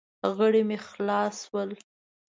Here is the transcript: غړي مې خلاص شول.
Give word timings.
غړي 0.37 0.61
مې 0.67 0.77
خلاص 0.87 1.35
شول. 1.47 1.69